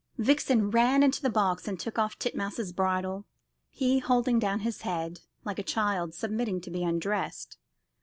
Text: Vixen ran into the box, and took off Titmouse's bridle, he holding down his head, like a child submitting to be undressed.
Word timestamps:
Vixen 0.17 0.71
ran 0.71 1.03
into 1.03 1.21
the 1.21 1.29
box, 1.29 1.67
and 1.67 1.79
took 1.79 1.99
off 1.99 2.17
Titmouse's 2.17 2.73
bridle, 2.73 3.27
he 3.69 3.99
holding 3.99 4.39
down 4.39 4.61
his 4.61 4.81
head, 4.81 5.19
like 5.45 5.59
a 5.59 5.61
child 5.61 6.15
submitting 6.15 6.59
to 6.61 6.71
be 6.71 6.81
undressed. 6.83 7.59